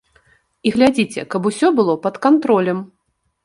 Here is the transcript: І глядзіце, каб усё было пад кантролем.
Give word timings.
І 0.69 0.71
глядзіце, 0.75 1.27
каб 1.35 1.41
усё 1.51 1.67
было 1.83 1.93
пад 2.09 2.15
кантролем. 2.27 2.85